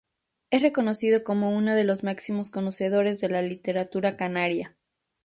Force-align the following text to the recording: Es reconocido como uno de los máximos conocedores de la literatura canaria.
Es 0.49 0.63
reconocido 0.63 1.23
como 1.23 1.55
uno 1.55 1.75
de 1.75 1.83
los 1.83 2.01
máximos 2.03 2.49
conocedores 2.49 3.21
de 3.21 3.29
la 3.29 3.43
literatura 3.43 4.17
canaria. 4.17 4.75